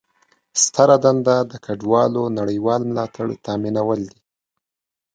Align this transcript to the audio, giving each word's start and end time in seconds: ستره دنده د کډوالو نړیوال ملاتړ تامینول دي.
ستره 0.63 0.95
دنده 1.03 1.35
د 1.51 1.53
کډوالو 1.65 2.23
نړیوال 2.39 2.81
ملاتړ 2.89 3.25
تامینول 3.45 3.99
دي. 4.11 4.19